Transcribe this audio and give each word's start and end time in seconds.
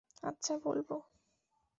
আচ্ছা, 0.23 0.53
বলবো। 0.63 0.95